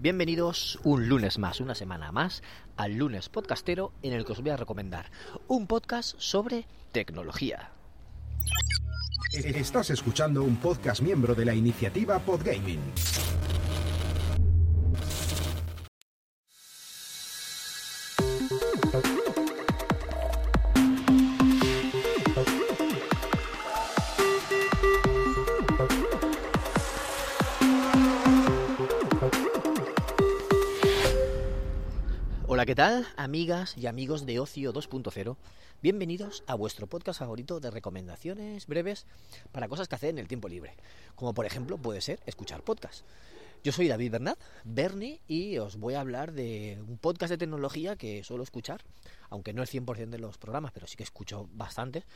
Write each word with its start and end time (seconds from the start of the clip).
Bienvenidos 0.00 0.78
un 0.84 1.08
lunes 1.08 1.38
más, 1.38 1.60
una 1.60 1.74
semana 1.74 2.12
más, 2.12 2.44
al 2.76 2.94
lunes 2.94 3.28
podcastero 3.28 3.92
en 4.00 4.12
el 4.12 4.24
que 4.24 4.30
os 4.30 4.40
voy 4.40 4.50
a 4.50 4.56
recomendar 4.56 5.10
un 5.48 5.66
podcast 5.66 6.14
sobre 6.18 6.68
tecnología. 6.92 7.72
Estás 9.32 9.90
escuchando 9.90 10.44
un 10.44 10.54
podcast 10.58 11.02
miembro 11.02 11.34
de 11.34 11.44
la 11.46 11.52
iniciativa 11.52 12.20
Podgaming. 12.20 12.78
Hola, 32.58 32.66
¿qué 32.66 32.74
tal? 32.74 33.06
Amigas 33.16 33.78
y 33.78 33.86
amigos 33.86 34.26
de 34.26 34.40
Ocio 34.40 34.72
2.0. 34.72 35.36
Bienvenidos 35.80 36.42
a 36.48 36.56
vuestro 36.56 36.88
podcast 36.88 37.20
favorito 37.20 37.60
de 37.60 37.70
recomendaciones 37.70 38.66
breves 38.66 39.06
para 39.52 39.68
cosas 39.68 39.86
que 39.86 39.94
hacer 39.94 40.10
en 40.10 40.18
el 40.18 40.26
tiempo 40.26 40.48
libre. 40.48 40.74
Como 41.14 41.34
por 41.34 41.46
ejemplo 41.46 41.78
puede 41.78 42.00
ser 42.00 42.18
escuchar 42.26 42.64
podcast. 42.64 43.04
Yo 43.62 43.70
soy 43.70 43.86
David 43.86 44.10
Bernat, 44.10 44.40
Bernie, 44.64 45.20
y 45.28 45.58
os 45.58 45.76
voy 45.76 45.94
a 45.94 46.00
hablar 46.00 46.32
de 46.32 46.82
un 46.84 46.98
podcast 46.98 47.30
de 47.30 47.38
tecnología 47.38 47.94
que 47.94 48.24
suelo 48.24 48.42
escuchar, 48.42 48.82
aunque 49.30 49.52
no 49.52 49.62
el 49.62 49.68
100% 49.68 50.08
de 50.08 50.18
los 50.18 50.36
programas, 50.36 50.72
pero 50.72 50.88
sí 50.88 50.96
que 50.96 51.04
escucho 51.04 51.48
bastantes. 51.52 52.06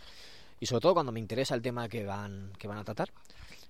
Y 0.59 0.67
sobre 0.67 0.81
todo 0.81 0.95
cuando 0.95 1.13
me 1.13 1.21
interesa 1.21 1.55
el 1.55 1.63
tema 1.63 1.89
que 1.89 2.05
van, 2.05 2.53
que 2.59 2.67
van 2.67 2.79
a 2.79 2.85
tratar. 2.85 3.13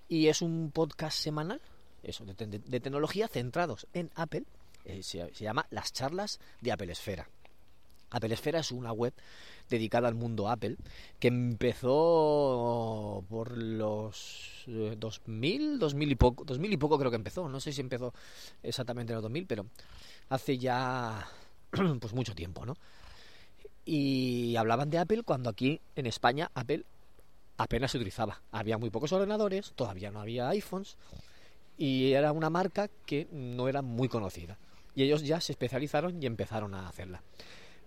Y 0.08 0.28
es 0.28 0.40
un 0.40 0.70
podcast 0.70 1.18
semanal, 1.18 1.60
de 2.02 2.80
tecnología 2.80 3.28
centrados 3.28 3.86
en 3.92 4.10
Apple 4.14 4.46
eh, 4.84 5.02
se, 5.02 5.30
llama 5.32 5.66
Las 5.70 5.92
charlas 5.92 6.40
de 6.60 6.72
Apple 6.72 6.92
Esfera. 6.92 7.28
Apple 8.10 8.34
Esfera 8.34 8.60
es 8.60 8.70
una 8.72 8.92
web 8.92 9.14
dedicada 9.70 10.08
al 10.08 10.14
mundo 10.14 10.48
Apple 10.48 10.76
que 11.18 11.28
empezó 11.28 13.24
por 13.28 13.56
los 13.56 14.64
eh, 14.66 14.96
2000, 14.98 15.78
2000 15.78 16.12
y 16.12 16.14
poco, 16.14 16.44
2000 16.44 16.72
y 16.72 16.76
poco 16.76 16.98
creo 16.98 17.10
que 17.10 17.16
empezó, 17.16 17.48
no 17.48 17.58
sé 17.58 17.72
si 17.72 17.80
empezó 17.80 18.12
exactamente 18.62 19.12
en 19.12 19.16
los 19.16 19.22
2000, 19.22 19.46
pero 19.46 19.66
hace 20.28 20.58
ya 20.58 21.26
pues 21.70 22.12
mucho 22.12 22.34
tiempo, 22.34 22.66
¿no? 22.66 22.76
Y 23.84 24.54
hablaban 24.56 24.90
de 24.90 24.98
Apple 24.98 25.22
cuando 25.22 25.50
aquí 25.50 25.80
en 25.96 26.06
España 26.06 26.50
Apple 26.54 26.84
apenas 27.56 27.90
se 27.90 27.98
utilizaba. 27.98 28.42
Había 28.52 28.78
muy 28.78 28.90
pocos 28.90 29.12
ordenadores, 29.12 29.72
todavía 29.74 30.10
no 30.10 30.20
había 30.20 30.48
iPhones 30.50 30.96
y 31.76 32.12
era 32.12 32.32
una 32.32 32.50
marca 32.50 32.88
que 33.06 33.28
no 33.32 33.68
era 33.68 33.82
muy 33.82 34.08
conocida. 34.08 34.58
Y 34.94 35.02
ellos 35.04 35.22
ya 35.22 35.40
se 35.40 35.52
especializaron 35.52 36.22
y 36.22 36.26
empezaron 36.26 36.74
a 36.74 36.88
hacerla. 36.88 37.22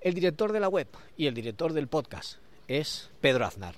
El 0.01 0.13
director 0.13 0.51
de 0.51 0.59
la 0.59 0.69
web 0.69 0.87
y 1.17 1.27
el 1.27 1.33
director 1.33 1.73
del 1.73 1.87
podcast 1.87 2.37
es 2.67 3.09
Pedro 3.21 3.45
Aznar. 3.45 3.75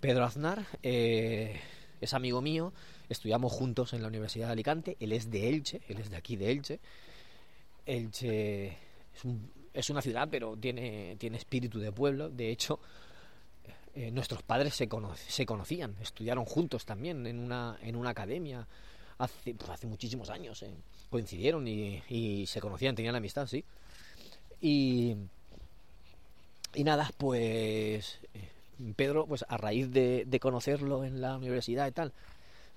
Pedro 0.00 0.24
Aznar 0.24 0.64
eh, 0.82 1.60
es 2.00 2.12
amigo 2.14 2.40
mío, 2.42 2.72
estudiamos 3.08 3.52
juntos 3.52 3.92
en 3.92 4.02
la 4.02 4.08
Universidad 4.08 4.46
de 4.48 4.52
Alicante, 4.52 4.96
él 5.00 5.12
es 5.12 5.30
de 5.30 5.48
Elche, 5.48 5.80
él 5.88 5.98
es 5.98 6.10
de 6.10 6.16
aquí 6.16 6.36
de 6.36 6.50
Elche. 6.50 6.80
Elche 7.86 8.66
es, 9.14 9.24
un- 9.24 9.50
es 9.72 9.90
una 9.90 10.00
ciudad, 10.02 10.28
pero 10.30 10.56
tiene, 10.56 11.16
tiene 11.18 11.36
espíritu 11.36 11.78
de 11.78 11.92
pueblo. 11.92 12.28
De 12.30 12.50
hecho, 12.50 12.80
eh, 13.94 14.10
nuestros 14.10 14.42
padres 14.42 14.74
se, 14.74 14.88
cono- 14.88 15.14
se 15.16 15.44
conocían, 15.46 15.96
estudiaron 16.00 16.44
juntos 16.44 16.84
también 16.84 17.26
en 17.26 17.38
una, 17.38 17.78
en 17.82 17.96
una 17.96 18.10
academia 18.10 18.66
hace, 19.18 19.54
pues, 19.54 19.70
hace 19.70 19.86
muchísimos 19.86 20.30
años. 20.30 20.62
eh. 20.62 20.74
Coincidieron 21.10 21.66
y, 21.68 22.46
se 22.46 22.60
conocían, 22.60 22.94
tenían 22.94 23.14
amistad, 23.14 23.46
sí. 23.46 23.64
Y, 24.60 25.16
y 26.74 26.84
nada, 26.84 27.10
pues 27.18 28.18
eh, 28.34 28.50
Pedro, 28.96 29.26
pues 29.26 29.44
a 29.48 29.56
raíz 29.56 29.90
de, 29.92 30.38
conocerlo 30.40 31.04
en 31.04 31.20
la 31.20 31.36
universidad 31.36 31.86
y 31.86 31.92
tal, 31.92 32.12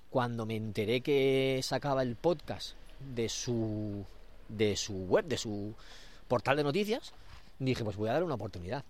cuando 0.09 0.45
me 0.45 0.55
enteré 0.55 1.01
que 1.01 1.59
sacaba 1.63 2.03
el 2.03 2.15
podcast 2.15 2.75
de 3.15 3.29
su, 3.29 4.05
de 4.49 4.75
su 4.75 4.93
web, 5.05 5.25
de 5.25 5.37
su 5.37 5.73
portal 6.27 6.57
de 6.57 6.63
noticias, 6.63 7.13
dije, 7.59 7.83
pues 7.83 7.97
voy 7.97 8.09
a 8.09 8.13
dar 8.13 8.23
una 8.23 8.35
oportunidad. 8.35 8.83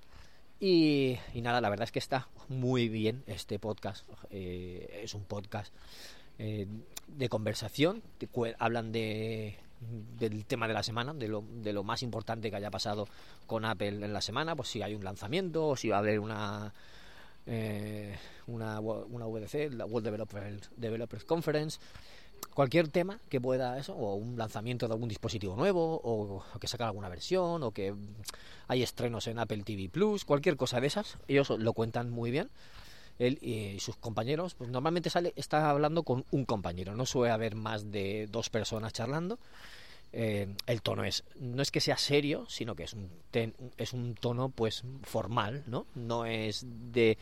Y, 0.60 1.18
y 1.34 1.42
nada, 1.42 1.62
la 1.62 1.70
verdad 1.70 1.84
es 1.86 1.92
que 1.92 2.00
está 2.00 2.28
muy 2.50 2.90
bien 2.90 3.24
este 3.28 3.60
podcast. 3.60 4.06
Eh, 4.32 5.02
es 5.04 5.14
un 5.14 5.24
podcast 5.24 5.72
eh, 6.40 6.68
de 7.08 7.30
conversación. 7.30 8.02
te 8.18 8.28
hablan 8.60 8.92
de, 8.92 9.58
del 10.20 10.46
tema 10.46 10.68
de 10.68 10.74
la 10.74 10.84
semana, 10.84 11.14
de 11.14 11.28
lo, 11.28 11.44
de 11.64 11.74
lo 11.74 11.84
más 11.84 12.04
importante 12.04 12.50
que 12.50 12.56
haya 12.56 12.72
pasado 12.72 13.08
con 13.46 13.66
Apple 13.66 14.06
en 14.06 14.14
la 14.14 14.22
semana. 14.22 14.56
Pues 14.56 14.70
si 14.70 14.82
hay 14.82 14.96
un 14.96 15.04
lanzamiento, 15.04 15.68
o 15.68 15.76
si 15.76 15.90
va 15.90 15.98
a 15.98 16.00
haber 16.00 16.20
una. 16.20 16.74
eh, 17.46 18.18
una, 18.48 18.80
una 18.80 19.26
VDC, 19.26 19.74
la 19.74 19.86
World 19.86 20.06
Developers, 20.06 20.70
Developers 20.78 21.26
Conference, 21.26 21.80
cualquier 22.54 22.88
tema 22.88 23.20
que 23.30 23.42
pueda 23.42 23.78
eso, 23.78 23.94
o 23.94 24.16
un 24.16 24.38
lanzamiento 24.38 24.88
de 24.88 24.94
algún 24.94 25.10
dispositivo 25.10 25.56
nuevo, 25.56 26.00
o, 26.04 26.44
que 26.60 26.68
sacar 26.68 26.88
alguna 26.88 27.10
versión, 27.10 27.64
o 27.64 27.72
que 27.72 27.94
hay 28.68 28.84
estrenos 28.84 29.28
en 29.28 29.40
Apple 29.40 29.64
TV 29.64 29.90
Plus, 29.90 30.26
cualquier 30.26 30.58
cosa 30.58 30.80
de 30.80 30.88
esas, 30.88 31.18
ellos 31.28 31.50
lo 31.50 31.74
cuentan 31.74 32.10
muy 32.10 32.32
bien. 32.32 32.50
Él 33.20 33.40
y 33.42 33.80
sus 33.80 33.96
compañeros, 33.98 34.54
pues 34.54 34.70
normalmente 34.70 35.10
sale, 35.10 35.34
está 35.36 35.70
hablando 35.70 36.04
con 36.04 36.26
un 36.32 36.46
compañero, 36.46 36.96
no 36.96 37.06
suele 37.06 37.32
haber 37.34 37.56
más 37.56 37.92
de 37.92 38.28
dos 38.32 38.50
personas 38.50 38.94
charlando. 38.94 39.40
Eh, 40.14 40.48
el 40.68 40.82
tono 40.82 41.04
es, 41.04 41.24
no 41.40 41.62
es 41.62 41.70
que 41.70 41.82
sea 41.82 41.98
serio, 41.98 42.46
sino 42.48 42.76
que 42.76 42.84
es 42.84 42.94
un, 42.94 43.10
ten- 43.32 43.54
es 43.78 43.94
un 43.94 44.16
tono 44.16 44.50
pues 44.50 44.84
formal, 45.04 45.64
¿no? 45.68 45.86
No 45.96 46.26
es 46.26 46.66
de 46.66 47.18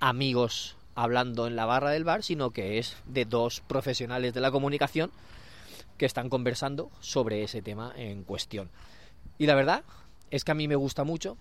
amigos 0.00 0.76
hablando 0.94 1.46
en 1.46 1.56
la 1.56 1.64
barra 1.64 1.90
del 1.90 2.04
bar, 2.04 2.22
sino 2.22 2.50
que 2.50 2.78
es 2.78 2.96
de 3.06 3.24
dos 3.24 3.60
profesionales 3.60 4.34
de 4.34 4.40
la 4.40 4.50
comunicación 4.50 5.10
que 5.96 6.06
están 6.06 6.28
conversando 6.28 6.90
sobre 7.00 7.42
ese 7.42 7.62
tema 7.62 7.92
en 7.96 8.24
cuestión. 8.24 8.70
Y 9.38 9.46
la 9.46 9.54
verdad 9.54 9.84
es 10.30 10.44
que 10.44 10.52
a 10.52 10.54
mí 10.54 10.68
me 10.68 10.76
gusta 10.76 11.04
mucho. 11.04 11.36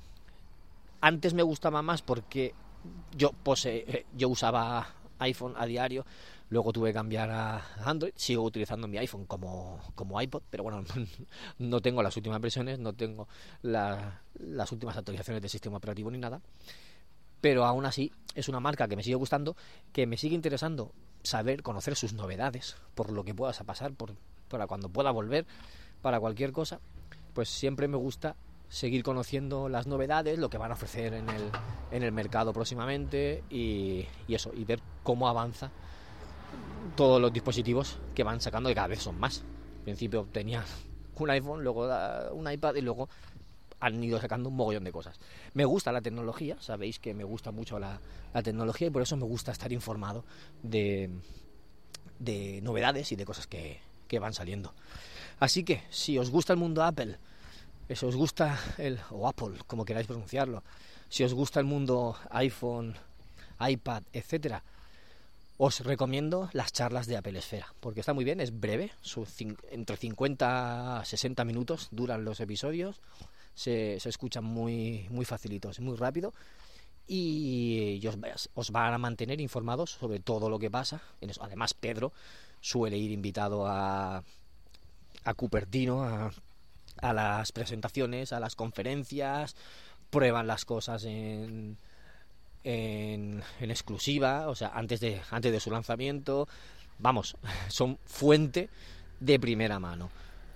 Antes 1.02 1.34
me 1.34 1.44
gustaba 1.44 1.81
más 1.81 2.02
porque 2.02 2.53
yo, 3.15 3.31
pose- 3.43 3.83
eh, 3.88 4.05
yo 4.15 4.29
usaba 4.29 4.88
iPhone 5.19 5.53
a 5.57 5.65
diario, 5.65 6.05
luego 6.49 6.71
tuve 6.71 6.89
que 6.89 6.93
cambiar 6.93 7.29
a 7.31 7.61
Android, 7.83 8.13
sigo 8.15 8.43
utilizando 8.43 8.88
mi 8.88 8.97
iPhone 8.97 9.25
como, 9.25 9.79
como 9.95 10.21
iPod, 10.21 10.43
pero 10.49 10.63
bueno, 10.63 10.83
no 11.59 11.81
tengo 11.81 12.03
las 12.03 12.15
últimas 12.17 12.39
versiones, 12.39 12.79
no 12.79 12.93
tengo 12.93 13.27
la- 13.61 14.21
las 14.35 14.71
últimas 14.71 14.95
actualizaciones 14.97 15.41
del 15.41 15.49
sistema 15.51 15.77
operativo 15.77 16.11
ni 16.11 16.17
nada, 16.19 16.41
pero 17.41 17.65
aún 17.65 17.85
así 17.85 18.11
es 18.35 18.49
una 18.49 18.59
marca 18.59 18.88
que 18.88 18.95
me 18.95 19.03
sigue 19.03 19.15
gustando, 19.15 19.55
que 19.91 20.05
me 20.07 20.17
sigue 20.17 20.35
interesando 20.35 20.91
saber, 21.23 21.63
conocer 21.63 21.95
sus 21.95 22.13
novedades, 22.13 22.77
por 22.95 23.11
lo 23.11 23.23
que 23.23 23.33
pueda 23.35 23.53
pasar, 23.53 23.94
por, 23.94 24.13
para 24.49 24.67
cuando 24.67 24.89
pueda 24.89 25.11
volver, 25.11 25.45
para 26.01 26.19
cualquier 26.19 26.51
cosa, 26.51 26.79
pues 27.33 27.49
siempre 27.49 27.88
me 27.88 27.97
gusta 27.97 28.35
seguir 28.69 29.03
conociendo 29.03 29.69
las 29.69 29.88
novedades, 29.88 30.38
lo 30.39 30.50
que 30.50 30.57
van 30.57 30.72
a 30.72 30.73
ofrecer 30.75 31.13
en 31.13 31.29
el, 31.29 31.50
en 31.91 32.03
el 32.03 32.11
mercado 32.11 32.51
próximamente 32.53 33.44
y, 33.50 34.05
eso, 34.28 34.51
y 34.55 34.66
ver 34.66 34.81
cómo 35.03 35.28
avanza 35.29 35.72
todos 36.95 37.22
los 37.22 37.31
dispositivos 37.31 37.97
que 38.16 38.23
van 38.23 38.41
sacando, 38.41 38.69
que 38.69 38.75
cada 38.75 38.88
vez 38.88 39.01
son 39.01 39.19
más. 39.19 39.44
Al 39.79 39.83
principio 39.83 40.27
tenía 40.31 40.63
un 41.16 41.29
iPhone, 41.29 41.63
luego 41.63 41.88
da- 41.88 42.31
un 42.33 42.51
iPad 42.51 42.75
y 42.75 42.81
luego 42.81 43.09
han 43.79 44.03
ido 44.03 44.19
sacando 44.19 44.50
un 44.50 44.56
mogollón 44.56 44.83
de 44.83 44.91
cosas. 44.91 45.19
Me 45.53 45.63
gusta 45.66 45.91
la 45.91 46.01
tecnología, 46.01 46.57
sabéis 46.59 47.00
que 47.00 47.13
me 47.13 47.23
gusta 47.23 47.51
mucho 47.51 47.77
la, 47.79 48.01
la 48.33 48.41
tecnología 48.41 48.88
y 48.88 48.89
por 48.89 49.01
eso 49.03 49.16
me 49.17 49.23
gusta 49.25 49.51
estar 49.51 49.72
informado 49.72 50.25
de, 50.63 51.11
de 52.19 52.59
novedades 52.63 53.11
y 53.11 53.16
de 53.16 53.25
cosas 53.25 53.45
que, 53.47 53.79
que 54.07 54.19
van 54.19 54.33
saliendo. 54.33 54.73
Así 55.39 55.63
que, 55.63 55.83
si 55.89 56.18
os 56.18 56.31
gusta 56.31 56.53
el 56.53 56.59
mundo 56.59 56.83
Apple, 56.83 57.18
si 57.95 58.06
os 58.06 58.16
gusta 58.16 58.60
el, 58.78 59.00
o 59.12 59.28
Apple, 59.28 59.57
como 59.68 59.86
queráis 59.86 60.07
pronunciarlo, 60.07 60.63
si 61.10 61.24
os 61.24 61.34
gusta 61.34 61.60
el 61.60 61.66
mundo 61.66 62.18
iPhone, 62.31 62.95
iPad, 63.60 64.04
etcétera, 64.12 64.63
os 65.57 65.80
recomiendo 65.80 66.50
las 66.54 66.72
charlas 66.72 67.07
de 67.07 67.18
Apple 67.18 67.39
Esfera, 67.39 67.74
porque 67.80 68.01
está 68.01 68.13
muy 68.13 68.24
bien, 68.24 68.39
es 68.39 68.57
breve, 68.60 68.92
entre 69.72 69.98
50 69.98 71.00
a 71.00 71.06
60 71.06 71.44
minutos 71.45 71.88
duran 71.92 72.25
los 72.25 72.39
episodios, 72.39 73.01
se, 73.56 73.95
escuchan 73.95 74.44
muy, 74.44 75.07
muy 75.10 75.25
facilitos, 75.25 75.80
muy 75.80 75.95
rápido, 75.95 76.33
y, 77.07 78.06
os, 78.06 78.50
os 78.54 78.72
van 78.72 78.94
a 78.94 78.98
mantener 78.98 79.42
informados 79.42 79.92
sobre 79.92 80.19
todo 80.19 80.50
lo 80.50 80.60
que 80.60 80.69
pasa. 80.69 81.01
Además, 81.40 81.74
Pedro 81.74 82.12
suele 82.60 82.98
ir 82.98 83.12
invitado 83.12 83.66
a, 83.66 84.22
a 85.24 85.33
Cupertino, 85.33 86.04
a, 86.04 86.31
a 87.01 87.13
las 87.13 87.51
presentaciones, 87.51 88.33
a 88.33 88.39
las 88.39 88.55
conferencias, 88.55 89.55
prueban 90.09 90.47
las 90.47 90.65
cosas 90.65 91.03
en, 91.03 91.77
en, 92.63 93.44
en 93.59 93.71
exclusiva, 93.71 94.47
o 94.47 94.55
sea, 94.55 94.69
antes 94.69 94.99
de, 94.99 95.21
antes 95.31 95.51
de 95.51 95.59
su 95.59 95.71
lanzamiento. 95.71 96.47
Vamos, 96.99 97.35
son 97.69 97.97
fuente 98.05 98.69
de 99.19 99.39
primera 99.39 99.79
mano. 99.79 100.09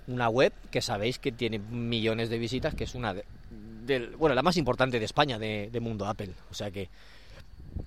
una 0.06 0.28
web 0.28 0.52
que 0.70 0.82
sabéis 0.82 1.18
que 1.18 1.32
tiene 1.32 1.58
millones 1.58 2.28
de 2.30 2.38
visitas, 2.38 2.74
que 2.74 2.84
es 2.84 2.94
una 2.94 3.14
de, 3.14 3.24
bueno, 4.16 4.34
la 4.34 4.42
más 4.42 4.56
importante 4.56 4.98
de 4.98 5.04
España 5.04 5.38
de, 5.38 5.68
de 5.70 5.80
mundo 5.80 6.06
Apple. 6.06 6.32
O 6.50 6.54
sea 6.54 6.70
que, 6.70 6.88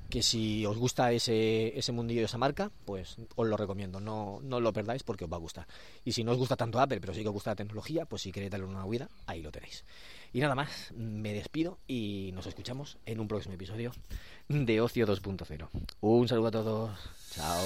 que 0.09 0.23
si 0.23 0.65
os 0.65 0.77
gusta 0.77 1.11
ese, 1.11 1.77
ese 1.77 1.91
mundillo 1.91 2.21
de 2.21 2.25
esa 2.25 2.37
marca, 2.37 2.71
pues 2.85 3.17
os 3.35 3.47
lo 3.47 3.57
recomiendo. 3.57 3.99
No, 3.99 4.39
no 4.41 4.59
lo 4.59 4.71
perdáis 4.73 5.03
porque 5.03 5.25
os 5.25 5.31
va 5.31 5.37
a 5.37 5.39
gustar. 5.39 5.67
Y 6.03 6.13
si 6.13 6.23
no 6.23 6.31
os 6.31 6.37
gusta 6.37 6.55
tanto 6.55 6.79
Apple, 6.79 7.01
pero 7.01 7.13
sí 7.13 7.21
que 7.21 7.27
os 7.27 7.33
gusta 7.33 7.51
la 7.51 7.55
tecnología, 7.55 8.05
pues 8.05 8.21
si 8.21 8.31
queréis 8.31 8.51
darle 8.51 8.67
una 8.67 8.85
huida, 8.85 9.09
ahí 9.25 9.41
lo 9.41 9.51
tenéis. 9.51 9.83
Y 10.33 10.39
nada 10.39 10.55
más, 10.55 10.91
me 10.95 11.33
despido 11.33 11.79
y 11.87 12.31
nos 12.33 12.45
escuchamos 12.45 12.97
en 13.05 13.19
un 13.19 13.27
próximo 13.27 13.55
episodio 13.55 13.91
de 14.49 14.81
Ocio 14.81 15.07
2.0. 15.07 15.67
Un 16.01 16.27
saludo 16.27 16.47
a 16.47 16.51
todos. 16.51 16.99
Chao. 17.31 17.63